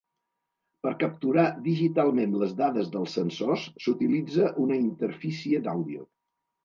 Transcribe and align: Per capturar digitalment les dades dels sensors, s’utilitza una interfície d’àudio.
Per 0.85 0.93
capturar 1.03 1.43
digitalment 1.67 2.33
les 2.43 2.55
dades 2.63 2.89
dels 2.95 3.13
sensors, 3.19 3.67
s’utilitza 3.85 4.49
una 4.65 4.79
interfície 4.87 5.61
d’àudio. 5.69 6.09